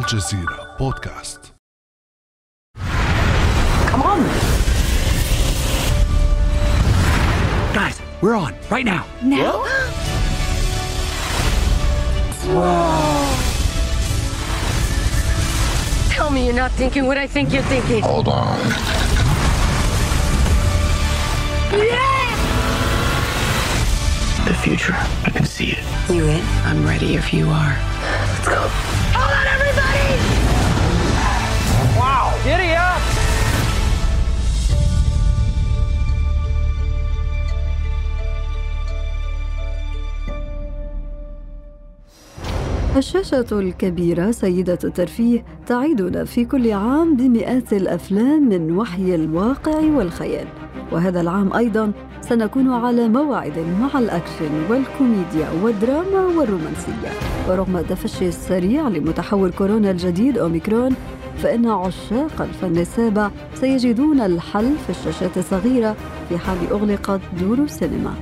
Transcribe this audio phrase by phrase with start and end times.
[0.00, 1.40] الجزيرة بودكاست
[3.90, 4.20] Come on.
[7.72, 9.06] Guys, we're on right now.
[9.22, 9.64] Now?
[16.10, 18.02] Tell me you're not thinking what I think you're thinking.
[18.02, 18.58] Hold on
[24.46, 24.94] The future,
[25.24, 25.84] I can see it.
[26.08, 26.44] You in?
[26.64, 27.76] I'm ready if you are.
[28.30, 28.68] Let's go.
[29.18, 29.79] Hold on, everybody!
[42.97, 50.47] الشاشة الكبيرة سيدة الترفيه تعيدنا في كل عام بمئات الأفلام من وحي الواقع والخيال.
[50.91, 57.11] وهذا العام أيضا سنكون على موعد مع الأكشن والكوميديا والدراما والرومانسية.
[57.49, 60.95] ورغم التفشي السريع لمتحور كورونا الجديد أوميكرون
[61.37, 65.95] فإن عشاق الفن السابع سيجدون الحل في الشاشات الصغيرة
[66.29, 68.13] في حال أغلقت دور السينما.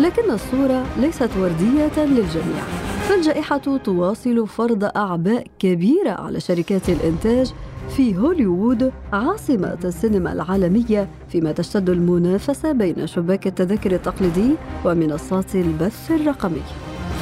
[0.00, 2.62] لكن الصورة ليست وردية للجميع.
[3.08, 7.52] فالجائحة تواصل فرض أعباء كبيرة على شركات الإنتاج
[7.96, 16.62] في هوليوود عاصمة السينما العالمية فيما تشتد المنافسة بين شباك التذاكر التقليدي ومنصات البث الرقمي.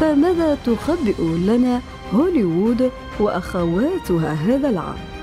[0.01, 1.81] فماذا تخبئ لنا
[2.15, 5.16] هوليوود وأخواتها هذا العام؟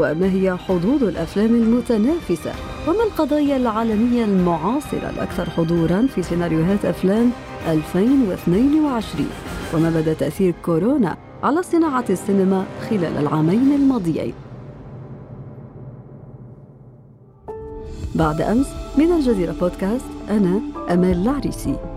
[0.00, 2.52] وما هي حظوظ الأفلام المتنافسة؟
[2.88, 7.30] وما القضايا العالمية المعاصرة الأكثر حضورا في سيناريوهات أفلام
[7.68, 9.26] 2022
[9.74, 14.34] وما مدى تأثير كورونا على صناعة السينما خلال العامين الماضيين؟
[18.14, 18.66] بعد أمس
[18.98, 21.89] من الجزيرة بودكاست أنا أمال العريسي.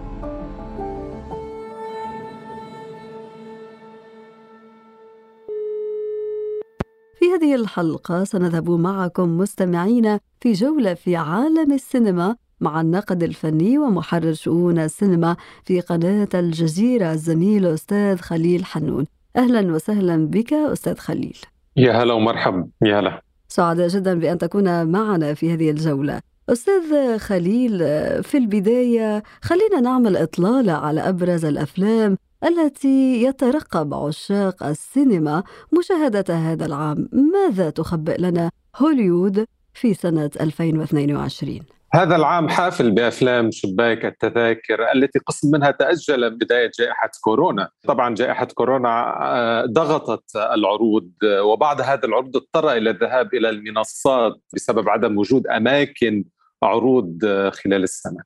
[7.44, 14.80] هذه الحلقة سنذهب معكم مستمعين في جولة في عالم السينما مع الناقد الفني ومحرر شؤون
[14.80, 19.06] السينما في قناة الجزيرة الزميل أستاذ خليل حنون.
[19.36, 21.38] أهلا وسهلا بك أستاذ خليل.
[21.78, 22.68] يا هلا ومرحبا.
[22.82, 23.22] يا هلا.
[23.48, 26.20] سعداء جدا بأن تكون معنا في هذه الجولة.
[26.50, 27.78] أستاذ خليل
[28.24, 35.44] في البداية خلينا نعمل إطلالة على أبرز الأفلام التي يترقب عشاق السينما
[35.80, 37.10] مشاهدة هذا العام.
[37.12, 41.60] ماذا تخبئ لنا هوليوود في سنة 2022
[41.96, 48.46] هذا العام حافل بأفلام شباك التذاكر التي قسم منها تأجل بداية جائحة كورونا، طبعا جائحة
[48.46, 48.90] كورونا
[49.22, 56.24] آه، ضغطت العروض وبعد هذا العروض اضطر إلى الذهاب إلى المنصات بسبب عدم وجود أماكن
[56.64, 58.24] عروض آه، خلال السنة.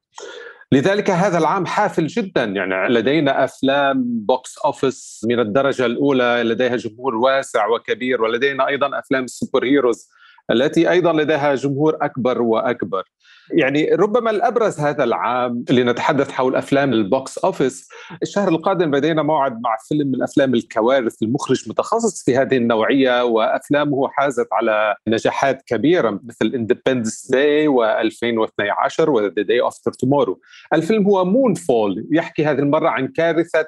[0.72, 7.16] لذلك هذا العام حافل جدا يعني لدينا أفلام box office من الدرجة الأولى لديها جمهور
[7.16, 10.10] واسع وكبير ولدينا أيضا أفلام ال superheroes
[10.52, 13.04] التي أيضا لديها جمهور أكبر وأكبر.
[13.52, 17.90] يعني ربما الأبرز هذا العام لنتحدث حول أفلام ال box office،
[18.22, 24.10] الشهر القادم لدينا موعد مع فيلم من أفلام الكوارث المخرج متخصص في هذه النوعية وأفلامه
[24.10, 30.40] حازت على نجاحات كبيرة مثل Independence Day و2012 و The Day After Tomorrow.
[30.74, 33.66] الفيلم هو Moonfall يحكي هذه المرة عن كارثة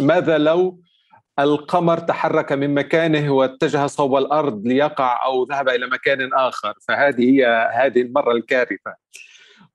[0.00, 0.80] ماذا لو
[1.38, 6.74] القمر تحرك من مكانه واتجه صوب الأرض ليقع أو ذهب إلى مكان آخر.
[6.88, 8.94] فهذه هي هذه المرة الكارثة.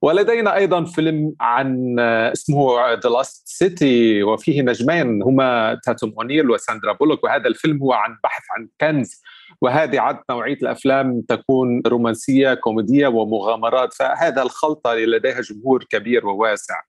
[0.02, 7.24] ولدينا أيضا فيلم عن اسمه The Lost City وفيه نجمين هما تاتوم أونيل وساندرا بولوك
[7.24, 9.22] وهذا الفيلم هو عن بحث عن كنز.
[9.62, 16.82] وهذه عادة نوعية الأفلام تكون رومانسية كوميدية ومغامرات فهذا الخلطة لديها جمهور كبير وواسع.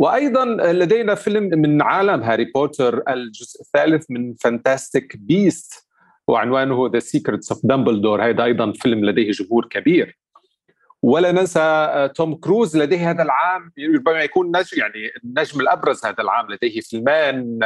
[0.00, 5.88] وأيضا لدينا فيلم من عالم هاري بوتر الجزء الثالث من Fantastic Beasts
[6.28, 10.18] وعنوانه The Secrets of Dumbledore هذا أيضا فيلم لديه جمهور كبير.
[11.02, 16.46] ولا ننسى توم كروز لديه هذا العام ربما يكون نجم يعني النجم الأبرز هذا العام
[16.50, 17.58] لديه فيلمان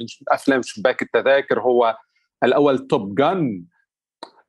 [0.00, 1.96] من أفلام شباك التذاكر هو
[2.44, 3.64] الأول Top Gun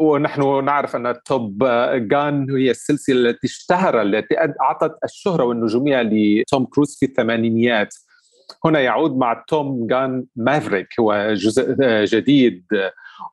[0.01, 1.63] ونحن نعرف أن Top
[1.93, 7.95] Gun هي السلسلة التي اشتهر التي أعطت الشهرة والنجومية لتوم كروز في الثمانينيات.
[8.65, 11.75] هنا يعود مع Top Gun Maverick هو جزء
[12.05, 12.65] جديد.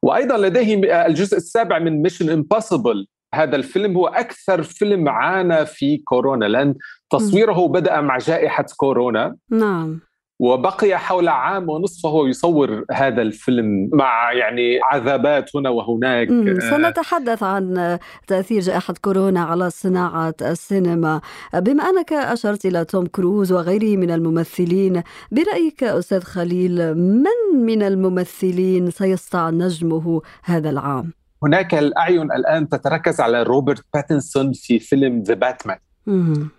[0.02, 6.44] وأيضا لديه الجزء السابع من Mission Impossible هذا الفيلم هو أكثر فيلم عانى في كورونا
[6.44, 6.74] لأن
[7.10, 9.36] تصويره بدأ مع جائحة كورونا.
[9.50, 10.00] نعم.
[10.38, 16.29] وبقي حول عام ونصف وهو يصور هذا الفيلم مع يعني عذابات هنا وهناك.
[16.70, 21.20] سنتحدث عن تأثير جائحة كورونا على صناعة السينما.
[21.55, 25.02] بما أنك أشرت إلى توم كروز وغيره من الممثلين
[25.32, 31.12] برأيك أستاذ خليل من من الممثلين سيسطع نجمه هذا العام؟
[31.43, 35.79] هناك الأعين الآن تتركز على روبرت باتنسون في فيلم ذا باتمان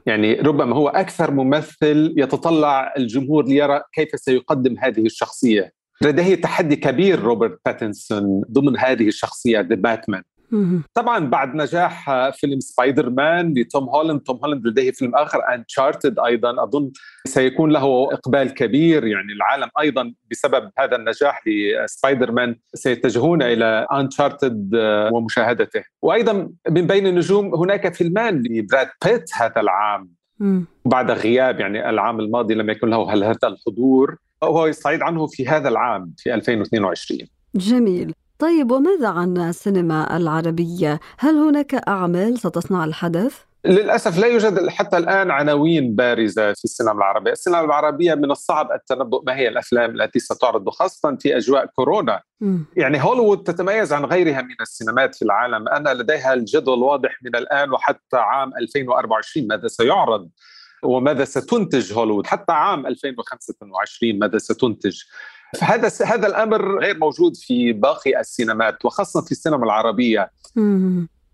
[0.05, 5.71] يعني ربما هو أكثر ممثل يتطلع الجمهور ليرى كيف سيقدم هذه الشخصية.
[6.01, 10.23] لديه تحدي كبير روبرت باتنسون ضمن هذه الشخصية The Batman
[10.93, 16.63] طبعا بعد نجاح فيلم سبايدر مان لتوم هولاند توم هولاند لديه فيلم آخر Uncharted أيضا.
[16.63, 16.91] أظن
[17.25, 22.55] سيكون له إقبال كبير يعني العالم أيضا بسبب هذا النجاح لسبايدر مان.
[22.73, 24.71] سيتجهون إلى Uncharted
[25.11, 25.83] ومشاهدته.
[26.01, 30.09] وأيضا من بين النجوم هناك فيلمان لبراد بيت هذا العام.
[30.85, 34.17] بعد غياب يعني العام الماضي لم يكن له هل هذا الحضور.
[34.41, 38.13] وهو يستعيض عنه في هذا العام في 2022 جميل.
[38.39, 45.31] طيب وماذا عن السينما العربية؟ هل هناك أعمال ستصنع الحدث؟ للأسف لا يوجد حتى الآن
[45.31, 50.69] عناوين بارزة في السينما العربية، السينما العربية من الصعب التنبؤ ما هي الأفلام التي ستعرض
[50.69, 52.21] خاصة في أجواء كورونا.
[52.41, 52.57] م.
[52.77, 57.71] يعني هوليوود تتميز عن غيرها من السينمات في العالم، أن لديها الجدول واضح من الآن
[57.71, 60.29] وحتى عام 2024 ماذا سيعرض
[60.83, 65.01] وماذا ستنتج هوليوود، حتى عام 2025 ماذا ستنتج.
[65.57, 70.31] فهذا هذا الأمر غير موجود في باقي السينمات وخاصة في السينما العربية.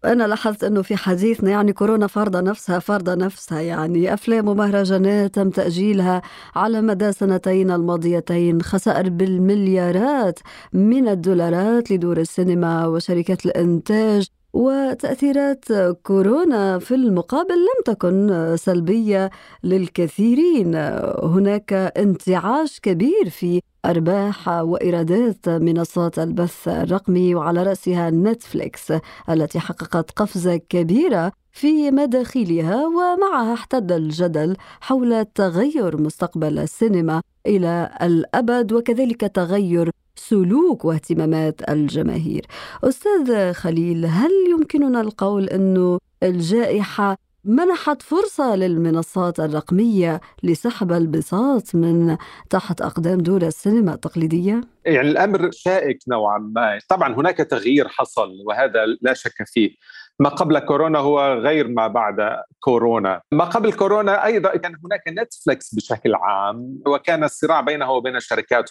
[0.05, 5.49] أنا لاحظت أنه في حديثنا يعني كورونا فرض نفسها فرض نفسها يعني أفلام ومهرجانات تم
[5.49, 6.21] تأجيلها
[6.55, 10.39] على مدى سنتين الماضيتين خسائر بالمليارات
[10.73, 14.27] من الدولارات لدور السينما وشركات الإنتاج.
[14.55, 15.65] وتأثيرات
[16.03, 19.29] كورونا في المقابل لم تكن سلبية
[19.63, 20.75] للكثيرين.
[21.23, 28.93] هناك انتعاش كبير في أرباح وإيرادات منصات البث الرقمي وعلى رأسها نتفليكس
[29.29, 38.73] التي حققت قفزة كبيرة في مداخيلها ومعها احتد الجدل حول تغير مستقبل السينما إلى الأبد
[38.73, 42.45] وكذلك تغير سلوك واهتمامات الجماهير.
[42.83, 52.17] أستاذ خليل هل يمكننا القول أنه الجائحة منحت فرصة للمنصات الرقمية لسحب البساط من
[52.49, 58.85] تحت أقدام دور السينما التقليدية؟ يعني الأمر شائك نوعا ما طبعا هناك تغيير حصل وهذا
[59.01, 59.75] لا شك فيه
[60.19, 63.21] ما قبل كورونا هو غير ما بعد كورونا.
[63.31, 68.69] ما قبل كورونا أيضا كان هناك نتفلكس بشكل عام وكان الصراع بينه وبين الشركات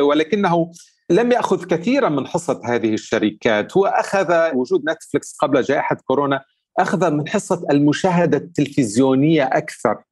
[0.00, 0.72] ولكنه
[1.10, 6.44] لم يأخذ كثيرا من حصة هذه الشركات هو أخذ وجود نتفلكس قبل جائحة كورونا
[6.78, 10.02] أخذ من حصة المشاهدة التلفزيونية أكثر.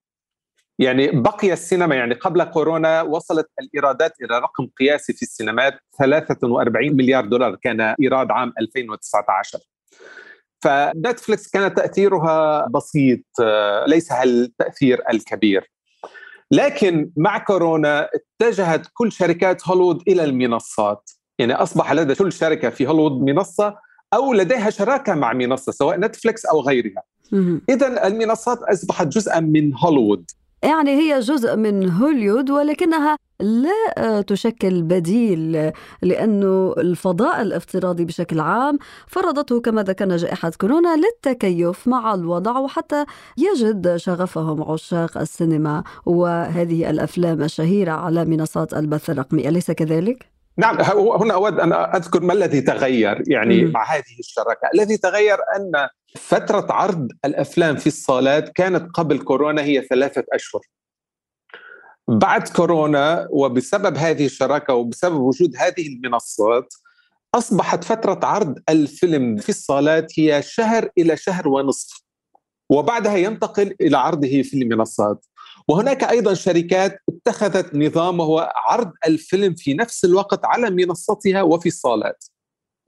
[0.78, 7.25] يعني بقي السينما يعني قبل كورونا وصلت الإيرادات إلى رقم قياسي في السينمات 43 مليار
[7.26, 9.58] دولار كان إيراد عام 2019
[10.62, 13.20] فنتفلكس كان تأثيرها بسيط
[13.86, 15.70] ليس التاثير الكبير.
[16.50, 18.08] لكن مع كورونا
[18.42, 21.10] اتجهت كل شركات هوليوود إلى المنصات.
[21.38, 23.76] يعني أصبح لدى كل شركة في هوليوود منصة
[24.14, 27.02] أو لديها شراكة مع منصة سواء نتفليكس أو غيرها.
[27.68, 30.30] اذا المنصات أصبحت جزءا من هوليوود.
[30.62, 35.72] يعني هي جزء من هوليوود ولكنها لا تشكل بديل
[36.02, 43.04] لأنه الفضاء الافتراضي بشكل عام فرضته كما ذكرنا جائحة كورونا للتكيف مع الوضع وحتى
[43.38, 51.34] يجد شغفهم عشاق السينما وهذه الأفلام الشهيرة على منصات البث الرقمي أليس كذلك؟ نعم هنا
[51.34, 53.64] أود أن أذكر ما الذي تغير يعني.
[53.64, 59.82] مع هذه الشراكة، الذي تغير أن فترة عرض الأفلام في الصالات كانت قبل كورونا هي
[59.82, 60.61] ثلاثة أشهر.
[62.08, 66.75] بعد كورونا وبسبب هذه الشراكة وبسبب وجود هذه المنصات
[67.35, 72.02] أصبحت فترة عرض الفيلم في الصالات هي شهر إلى شهر ونصف.
[72.70, 75.26] وبعدها ينتقل إلى عرضه في المنصات.
[75.70, 82.24] وهناك أيضا شركات اتخذت نظام وهو عرض الفيلم في نفس الوقت على منصتها وفي الصالات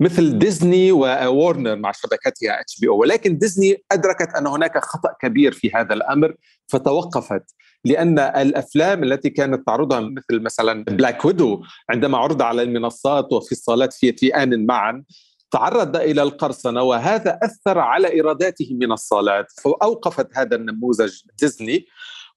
[0.00, 3.00] مثل ديزني وورنر مع شبكتها HBO.
[3.00, 6.34] ولكن ديزني أدركت أن هناك خطأ كبير في هذا الأمر
[6.66, 7.44] فتوقفت
[7.84, 13.92] لأن الأفلام التي كانت تعرضها مثل مثلا Black Widow عندما عرض على المنصات وفي الصالات
[13.92, 15.04] في في آن معا
[15.50, 21.86] تعرض إلى القرصنة وهذا أثر على إيراداته من الصالات فأوقفت هذا النموذج ديزني.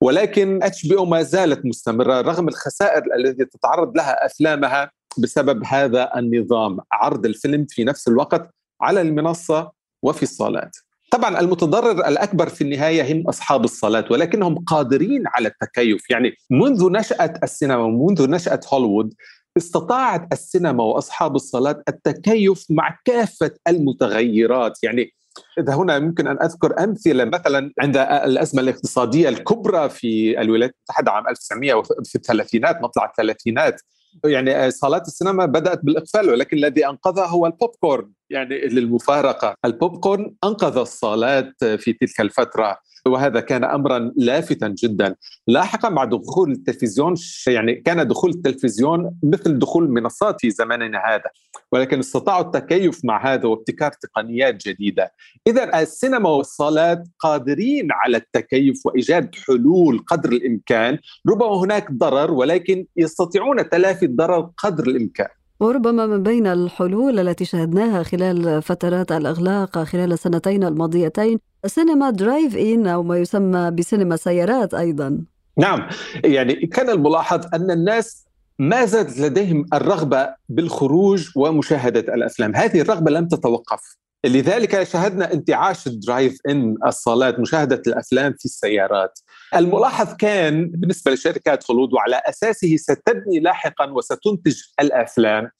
[0.01, 6.79] ولكن HBO ما زالت مستمرة رغم الخسائر التي تتعرض لها أفلامها بسبب هذا النظام.
[6.91, 8.49] عرض الفيلم في نفس الوقت
[8.81, 9.71] على المنصة
[10.03, 10.77] وفي الصالات.
[11.11, 16.09] طبعا المتضرر الأكبر في النهاية هم أصحاب الصلاه ولكنهم قادرين على التكيف.
[16.09, 19.13] يعني منذ نشأة السينما ومنذ نشأة هوليوود
[19.57, 24.83] استطاعت السينما وأصحاب الصلاه التكيف مع كافة المتغيرات.
[24.83, 25.13] يعني
[25.59, 31.27] إذا هنا ممكن أن أذكر أمثلة مثلا عند الأزمة الاقتصادية الكبرى في الولايات المتحدة عام
[31.27, 33.81] 1900 في الثلاثينات مطلع الثلاثينات.
[34.25, 38.11] يعني صالات السينما بدأت بالإقفال ولكن الذي أنقذها هو البوب كورن.
[38.29, 39.55] يعني للمفارقة.
[39.65, 42.77] البوب كورن أنقذ الصالات في تلك الفترة
[43.07, 45.15] وهذا كان امرا لافتا جدا.
[45.47, 47.15] لاحقا مع دخول التلفزيون
[47.47, 51.29] يعني كان دخول التلفزيون مثل دخول المنصات في زماننا هذا
[51.71, 55.11] ولكن استطاعوا التكيف مع هذا وابتكار تقنيات جديدة.
[55.47, 60.97] اذا السينما والصالات قادرين على التكيف وإيجاد حلول قدر الإمكان
[61.29, 65.27] ربما هناك ضرر ولكن يستطيعون تلافي الضرر قدر الإمكان.
[65.65, 73.03] وربما من بين الحلول التي شهدناها خلال فترات الإغلاق خلال السنتين الماضيتين سينما drive-in أو
[73.03, 75.21] ما يسمى بسينما سيارات أيضا.
[75.57, 75.89] نعم
[76.23, 78.25] يعني كان الملاحظ أن الناس
[78.59, 82.55] ما زالت لديهم الرغبة بالخروج ومشاهدة الأفلام.
[82.55, 83.97] هذه الرغبة لم تتوقف.
[84.25, 89.19] لذلك شاهدنا انتعاش ال drive-in الصالات مشاهدة الأفلام في السيارات.
[89.55, 95.51] الملاحظ كان بالنسبة لشركات هولود وعلى أساسه ستبني لاحقا وستنتج الأفلام.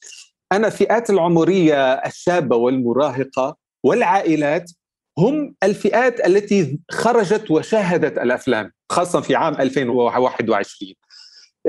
[0.52, 4.72] ان الفئات العمرية الشابة والمراهقة والعائلات
[5.18, 10.94] هم الفئات التي خرجت وشاهدت الأفلام خاصه في عام 2021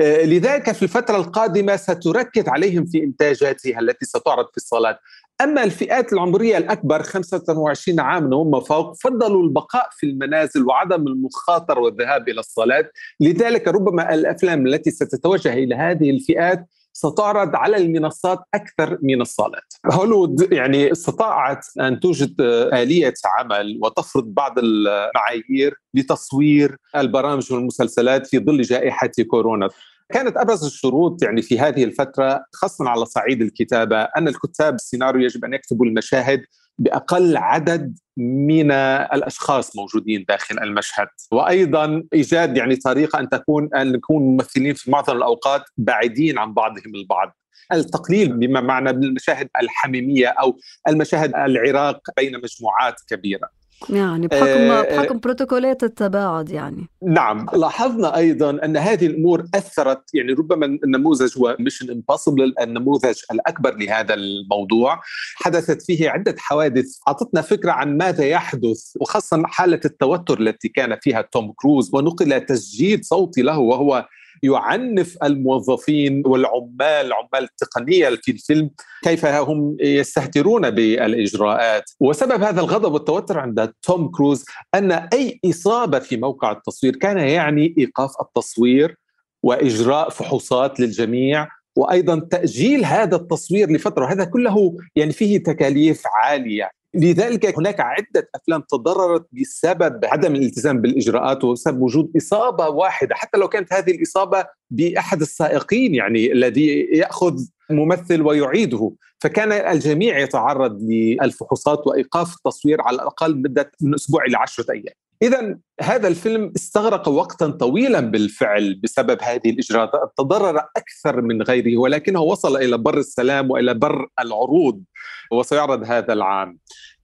[0.01, 4.99] آه، لذلك في الفترة القادمة ستركز عليهم في إنتاجاتها التي ستعرض في الصالات.
[5.41, 12.29] أما الفئات العمرية الأكبر 25 عاما وما فوق فضلوا البقاء في المنازل وعدم المخاطرة والذهاب
[12.29, 12.89] إلى الصلاة
[13.19, 19.73] لذلك ربما الأفلام التي ستتوجه إلى هذه الفئات ستعرض على المنصات أكثر من الصالات.
[19.91, 22.41] هوليوود يعني استطاعت أن توجد
[22.73, 29.69] آلية عمل وتفرض بعض المعايير لتصوير البرامج والمسلسلات في ظل جائحة كورونا.
[30.13, 35.45] كانت أبرز الشروط يعني في هذه الفترة خاصة على صعيد الكتابة أن الكتاب السيناريو يجب
[35.45, 36.41] أن يكتبوا المشاهد
[36.79, 41.07] بأقل عدد من الأشخاص موجودين داخل المشهد.
[41.31, 46.95] وأيضا إيجاد يعني طريقة أن تكون أن نكون ممثلين في معظم الأوقات بعيدين عن بعضهم
[46.95, 47.37] البعض.
[47.73, 53.49] التقليل بما معنى بالمشاهد الحميمية أو المشاهد العراك بين مجموعات كبيرة.
[53.89, 56.87] يعني بحكم آه بحكم بروتوكولات التباعد يعني.
[57.03, 63.75] نعم لاحظنا أيضا أن هذه الأمور أثرت يعني ربما النموذج هو Mission Impossible النموذج الأكبر
[63.75, 65.01] لهذا الموضوع.
[65.35, 66.97] حدثت فيه عدة حوادث.
[67.07, 73.05] أعطتنا فكرة عن ماذا يحدث وخاصة حالة التوتر التي كان فيها توم كروز ونقل تسجيل
[73.05, 74.07] صوتي له وهو
[74.43, 78.69] يعنف الموظفين والعمال عمال التقنية في الفيلم
[79.03, 81.83] كيف هم يستهترون بالإجراءات.
[81.99, 87.75] وسبب هذا الغضب والتوتر عند توم كروز أن أي إصابة في موقع التصوير كان يعني
[87.77, 88.95] إيقاف التصوير
[89.43, 94.05] وإجراء فحوصات للجميع وأيضا تأجيل هذا التصوير لفترة.
[94.05, 96.76] وهذا كله يعني فيه تكاليف عالية.
[96.93, 103.47] لذلك هناك عدة أفلام تضررت بسبب عدم الالتزام بالإجراءات وبسبب وجود إصابة واحدة حتى لو
[103.47, 107.39] كانت هذه الإصابة بأحد السائقين يعني الذي يأخذ
[107.69, 108.91] ممثل ويعيده.
[109.19, 114.95] فكان الجميع يتعرض للفحوصات وإيقاف التصوير على الأقل مدة من أسبوع إلى عشرة أيام.
[115.21, 119.91] إذا هذا الفيلم استغرق وقتا طويلا بالفعل بسبب هذه الإجراءات.
[120.17, 124.83] تضرر أكثر من غيره ولكنه وصل إلى بر السلام وإلى بر العروض
[125.31, 126.57] وسيعرض هذا العام.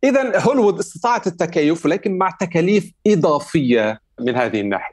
[0.04, 4.93] إذا هوليوود استطاعت التكيف ولكن مع تكاليف إضافية من هذه الناحية.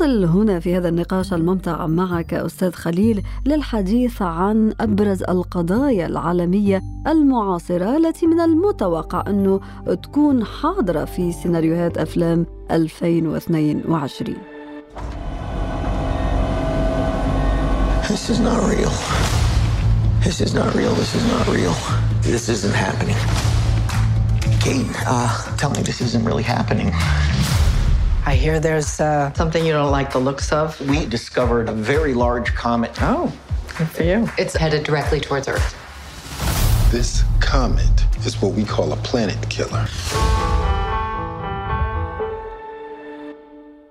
[0.00, 7.96] نصل هنا في هذا النقاش الممتع معك أستاذ خليل للحديث عن أبرز القضايا العالمية المعاصرة
[7.96, 9.60] التي من المتوقع أنه
[10.02, 14.36] تكون حاضرة في سيناريوهات أفلام 2022
[18.08, 18.92] This is not real.
[20.24, 20.94] This is not real.
[20.94, 21.74] This is not real.
[22.22, 23.18] This isn't happening.
[24.64, 26.90] Kate, uh, tell me this isn't really happening.
[28.25, 30.79] I hear there's uh, something you don't like the looks of.
[30.89, 32.91] We discovered a very large comet.
[33.01, 33.31] Oh,
[33.77, 34.27] good for you.
[34.37, 35.75] It's headed directly towards Earth.
[36.91, 37.95] This comet
[38.25, 39.85] is what we call a planet killer.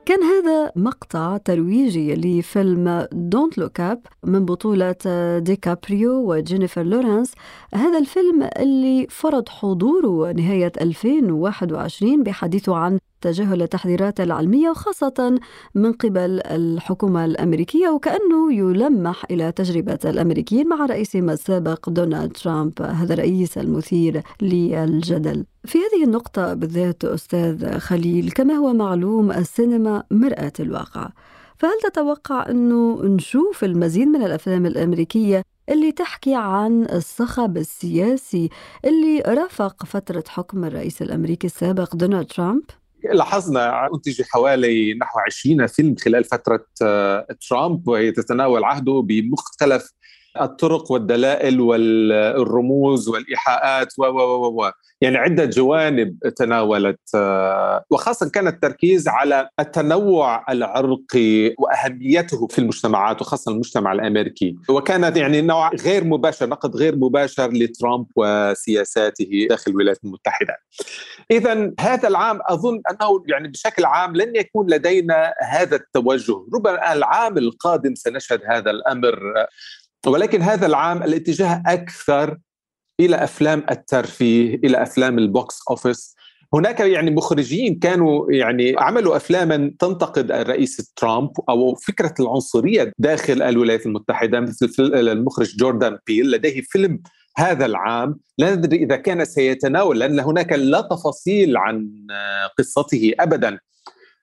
[0.07, 4.95] كان هذا مقطع ترويجي لفيلم دونت لوك اب من بطولة
[5.39, 7.33] ديكابريو وجينيفر لورانس
[7.75, 15.40] هذا الفيلم اللي فرض حضوره نهاية 2021 بحديثه عن تجاهل التحذيرات العلمية وخاصة
[15.76, 23.14] من قبل الحكومة الأمريكية وكأنه يلمح إلى تجربة الأمريكيين مع رئيسهم السابق دونالد ترامب هذا
[23.14, 31.10] الرئيس المثير للجدل في هذه النقطة بالذات أستاذ خليل كما هو معلوم السينما مرآة الواقع
[31.58, 38.50] فهل تتوقع أنه نشوف المزيد من الأفلام الأمريكية اللي تحكي عن الصخب السياسي
[38.86, 42.64] اللي رافق فترة حكم الرئيس الأمريكي السابق دونالد ترامب؟
[43.04, 49.92] لاحظنا أنتج حوالي نحو 20 فيلم خلال فترة آه، ترامب وهي تتناول عهده بمختلف
[50.42, 54.72] الطرق والدلائل والرموز والإيحاءات و و و
[55.02, 63.52] يعني عدة جوانب تناولت آه، وخاصة كان التركيز على التنوع العرقي وأهميته في المجتمعات وخاصة
[63.52, 64.56] المجتمع الأمريكي.
[64.70, 70.56] وكانت يعني نوع غير مباشر نقد غير مباشر لترامب وسياساته داخل الولايات المتحدة.
[71.32, 77.38] اذا هذا العام أظن أنه يعني بشكل عام لن يكون لدينا هذا التوجه، ربما العام
[77.38, 79.20] القادم سنشهد هذا الأمر.
[80.08, 82.38] ولكن هذا العام الاتجاه أكثر
[83.00, 86.16] إلى أفلام الترفيه إلى أفلام ال box office.
[86.54, 93.86] هناك يعني مخرجين كانوا يعني عملوا أفلاما تنتقد الرئيس ترامب أو فكرة العنصرية داخل الولايات
[93.86, 96.32] المتحدة مثل المخرج جوردان بيل.
[96.32, 97.02] لديه فيلم
[97.38, 98.20] هذا العام.
[98.38, 101.90] لا ندري إذا كان سيتناول لأن هناك لا تفاصيل عن
[102.58, 103.60] قصته ابدا.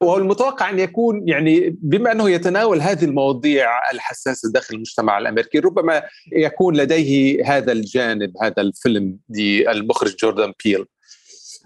[0.03, 6.77] والمتوقع أن يكون يعني بما أنه يتناول هذه المواضيع الحساسة داخل المجتمع الأمريكي ربما يكون
[6.77, 10.85] لديه هذا الجانب هذا الفيلم للمخرج جوردان بيل.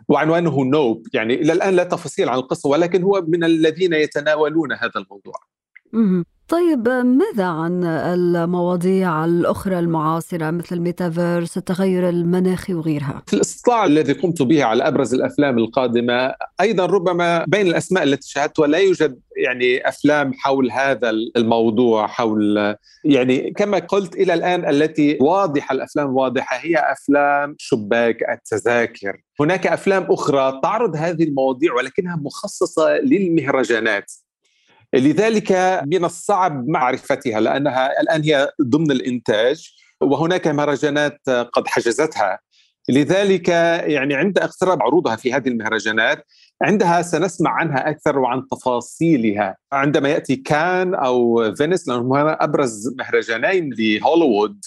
[0.09, 4.93] وعنوانه نوب يعني إلى الآن لا تفاصيل عن القصة ولكن هو من الذين يتناولون هذا
[4.97, 5.35] الموضوع.
[6.51, 14.43] طيب ماذا عن المواضيع الأخرى المعاصرة مثل الميتافيرس التغير المناخي وغيرها؟ في الاستطلاع الذي قمت
[14.43, 20.33] به على أبرز الأفلام القادمة أيضا ربما بين الأسماء التي شاهدتها لا يوجد يعني أفلام
[20.33, 27.55] حول هذا الموضوع حول يعني كما قلت إلى الآن التي واضحة الأفلام واضحة هي أفلام
[27.59, 34.13] شباك التذاكر هناك أفلام أخرى تعرض هذه المواضيع ولكنها مخصصة للمهرجانات
[34.95, 35.53] لذلك
[35.87, 42.39] من الصعب معرفتها لأنها الآن هي ضمن الإنتاج وهناك مهرجانات قد حجزتها.
[42.89, 46.27] لذلك يعني عند اقتراب عروضها في هذه المهرجانات
[46.63, 49.57] عندها سنسمع عنها أكثر وعن تفاصيلها.
[49.73, 54.65] عندما يأتي كان أو فينيس لأنهم أبرز مهرجانين لهوليوود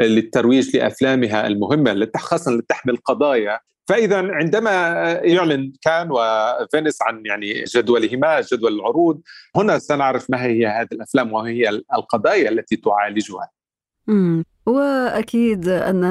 [0.00, 4.70] للترويج لأفلامها المهمة خاصة اللي تحمل قضايا فإذا عندما
[5.24, 9.20] يعلن كان وفينيس عن يعني جدولهما جدول العروض
[9.56, 13.50] هنا سنعرف ما هي هذه الأفلام وما هي القضايا التي تعالجها.
[14.66, 16.02] وأكيد أن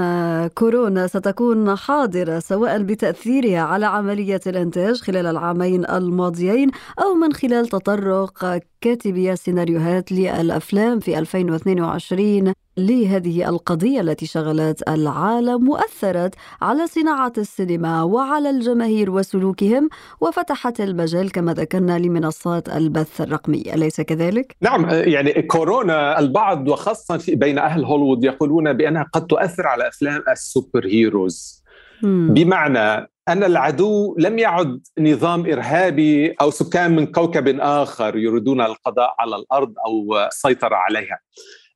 [0.48, 6.72] كورونا ستكون حاضرة سواء بتأثيرها على عملية الإنتاج خلال العامين الماضيين
[7.04, 16.36] أو من خلال تطرق كاتبي السيناريوهات للأفلام في 2022 لهذه القضية التي شغلت العالم وأثرت
[16.62, 19.90] على صناعة السينما وعلى الجماهير وسلوكهم
[20.22, 23.64] وفتحت المجال كما ذكرنا لمنصات البث الرقمي.
[23.74, 29.88] أليس كذلك؟ نعم يعني كورونا البعض وخاصة بين أهل هوليوود يقولون بأنها قد تؤثر على
[29.88, 31.64] أفلام السوبر هيروز
[32.04, 39.36] بمعنى أن العدو لم يعد نظام إرهابي أو سكان من كوكب آخر يريدون القضاء على
[39.36, 41.20] الأرض أو السيطره عليها.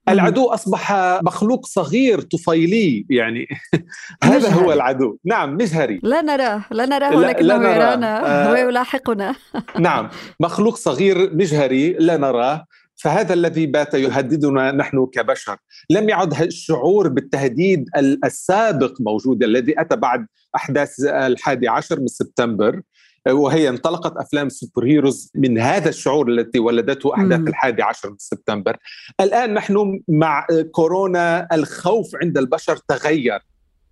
[0.09, 0.93] العدو أصبح
[1.23, 3.47] مخلوق صغير طفيلي يعني
[4.23, 5.17] هذا هو العدو.
[5.25, 5.99] نعم مجهري.
[6.03, 8.51] لا نراه لا نراه ولكنه يرانا آه.
[8.51, 9.35] ويلاحقنا
[9.79, 12.65] نعم مخلوق صغير مجهري لا نراه.
[12.95, 15.57] فهذا الذي بات يهددنا نحن كبشر.
[15.89, 17.85] لم يعد الشعور بالتهديد
[18.25, 22.81] السابق موجود الذي أتى بعد أحداث الحادي عشر من سبتمبر.
[23.27, 28.77] وهي انطلقت أفلام سوبر هيروز من هذا الشعور التي ولدته أحداث الحادي عشر من سبتمبر.
[29.21, 33.39] الآن نحن مع كورونا الخوف عند البشر تغير.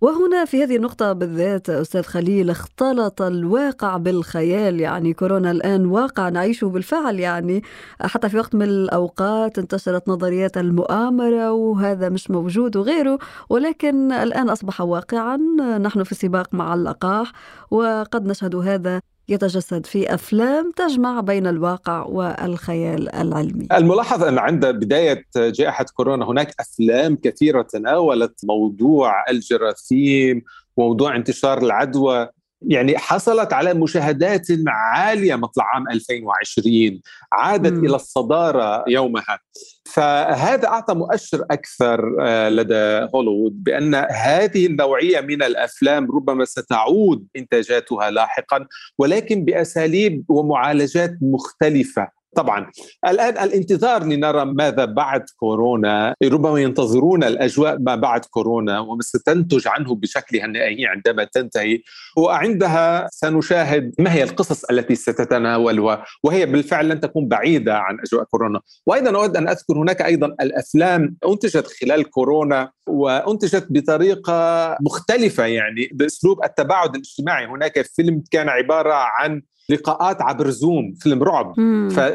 [0.00, 4.80] وهنا في هذه النقطة بالذات أستاذ خليل اختلط الواقع بالخيال.
[4.80, 7.20] يعني كورونا الآن واقع نعيشه بالفعل.
[7.20, 7.62] يعني
[8.00, 13.18] حتى في وقت من الأوقات انتشرت نظريات المؤامرة وهذا مش موجود وغيره
[13.50, 15.36] ولكن الآن أصبح واقعا.
[15.82, 17.32] نحن في سباق مع اللقاح
[17.70, 23.68] وقد نشهد هذا يتجسد في أفلام تجمع بين الواقع والخيال العلمي.
[23.72, 30.42] الملاحظ أن عند بداية جائحة كورونا هناك أفلام كثيرة تناولت موضوع الجراثيم
[30.76, 32.28] وموضوع انتشار العدوى
[32.62, 37.00] يعني حصلت على مشاهدات عالية مطلع عام 2020
[37.32, 37.84] عادت م.
[37.84, 39.38] إلى الصدارة يومها
[39.86, 48.10] فهذا أعطى مؤشر أكثر آه، لدى هوليوود بأن هذه النوعية من الأفلام ربما ستعود إنتاجاتها
[48.10, 48.66] لاحقا
[48.98, 52.70] ولكن بأساليب ومعالجات مختلفة طبعا.
[53.08, 56.14] الآن الانتظار لنرى ماذا بعد كورونا.
[56.24, 61.82] ربما ينتظرون الأجواء ما بعد كورونا وما ستنتج عنه بشكلها النهائي عندما تنتهي.
[62.16, 66.04] وعندها سنشاهد ما هي القصص التي ستتناولها.
[66.22, 68.60] وهي بالفعل لن تكون بعيدة عن أجواء كورونا.
[68.86, 76.44] وأيضا أود أن أذكر هناك أيضا الأفلام أنتجت خلال كورونا وأنتجت بطريقة مختلفة يعني بأسلوب
[76.44, 77.46] التباعد الاجتماعي.
[77.46, 81.58] هناك فيلم كان عبارة عن لقاءات عبر زوم فيلم رعب.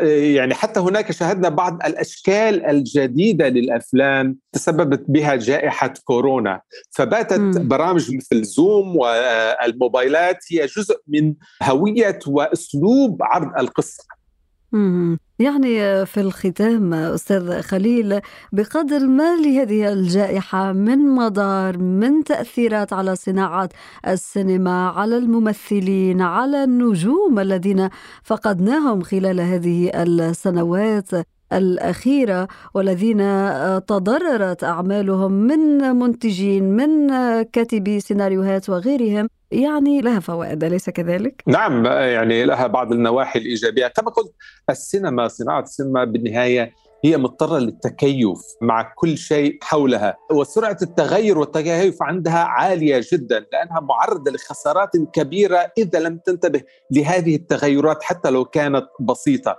[0.04, 6.62] يعني حتى هناك شاهدنا بعض الأشكال الجديدة للأفلام تسببت بها جائحة كورونا.
[6.92, 7.68] فباتت مم.
[7.68, 14.04] برامج مثل زوم والموبايلات هي جزء من هوية وأسلوب عرض القصة.
[15.40, 18.20] يعني في الختام أستاذ خليل
[18.52, 23.70] بقدر ما لهذه الجائحة من مدار من تأثيرات على صناعة
[24.08, 27.90] السينما على الممثلين على النجوم الذين
[28.24, 31.10] فقدناهم خلال هذه السنوات؟
[31.58, 33.20] الأخيرة والذين
[33.88, 37.08] تضررت أعمالهم من منتجين من
[37.44, 44.10] كاتبي سيناريوهات وغيرهم يعني لها فوائد أليس كذلك؟ نعم يعني لها بعض النواحي الإيجابية كما
[44.10, 44.34] قلت
[44.70, 52.40] السينما صناعة السينما بالنهاية هي مضطرة للتكيف مع كل شيء حولها وسرعة التغير والتكيف عندها
[52.44, 56.62] عالية جدا لأنها معرضة لخسارات كبيرة إذا لم تنتبه
[56.92, 59.58] لهذه التغيرات حتى لو كانت بسيطة.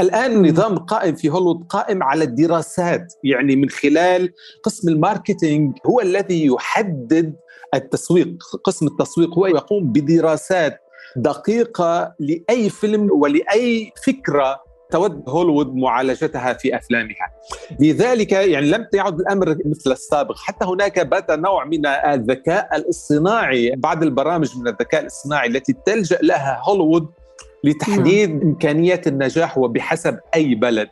[0.00, 4.32] الآن نظام قائم في هوليوود قائم على الدراسات يعني من خلال
[4.62, 7.36] قسم ال marketing هو الذي يحدد
[7.74, 10.80] التسويق قسم التسويق هو يقوم بدراسات
[11.16, 17.30] دقيقة لأي فيلم ولأي فكرة تود هوليوود معالجتها في أفلامها.
[17.80, 20.36] لذلك يعني لم يعد الأمر مثل السابق.
[20.38, 26.60] حتى هناك بات نوع من الذكاء الاصطناعي بعض البرامج من الذكاء الاصطناعي التي تلجأ لها
[26.68, 27.08] هوليوود
[27.64, 28.40] لتحديد مم.
[28.42, 30.88] إمكانيات النجاح وبحسب أي بلد.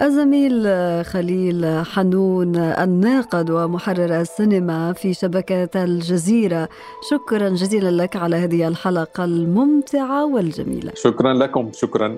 [0.00, 0.68] الزميل
[1.04, 6.68] خليل حنون الناقد ومحرر السينما في شبكة الجزيرة.
[7.10, 10.92] شكرا جزيلا لك على هذه الحلقة الممتعة والجميلة.
[10.94, 11.70] شكرا لكم.
[11.74, 12.16] شكرا.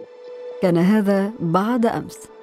[0.62, 2.37] كان هذا بعد أمس.